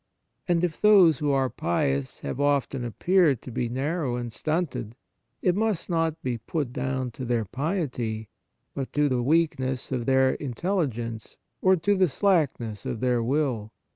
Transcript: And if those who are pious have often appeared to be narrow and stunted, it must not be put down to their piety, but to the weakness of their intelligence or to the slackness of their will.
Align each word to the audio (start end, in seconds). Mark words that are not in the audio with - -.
And 0.47 0.63
if 0.63 0.81
those 0.81 1.19
who 1.19 1.29
are 1.29 1.47
pious 1.47 2.21
have 2.21 2.39
often 2.39 2.83
appeared 2.83 3.43
to 3.43 3.51
be 3.51 3.69
narrow 3.69 4.15
and 4.15 4.33
stunted, 4.33 4.95
it 5.43 5.55
must 5.55 5.91
not 5.91 6.19
be 6.23 6.39
put 6.39 6.73
down 6.73 7.11
to 7.11 7.23
their 7.23 7.45
piety, 7.45 8.27
but 8.73 8.91
to 8.93 9.07
the 9.07 9.21
weakness 9.21 9.91
of 9.91 10.07
their 10.07 10.31
intelligence 10.33 11.37
or 11.61 11.75
to 11.75 11.95
the 11.95 12.09
slackness 12.09 12.83
of 12.83 12.99
their 12.99 13.21
will. 13.21 13.73